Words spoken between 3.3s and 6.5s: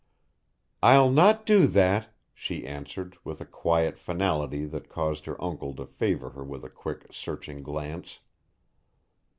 a quiet finality that caused her uncle to favour her